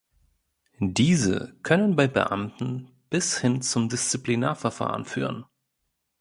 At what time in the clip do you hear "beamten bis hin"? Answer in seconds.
2.07-3.61